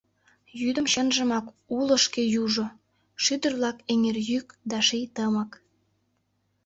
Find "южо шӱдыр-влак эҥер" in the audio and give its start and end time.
2.43-4.17